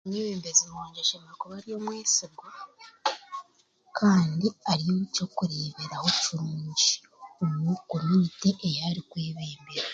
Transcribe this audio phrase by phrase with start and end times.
[0.07, 2.49] Omwebembezi wangye ashemerire kuba ari omwesigwa
[3.97, 6.91] kandi ari ekyokureeberaho kirungi
[7.43, 9.87] omu komyunite ei arikwebembera.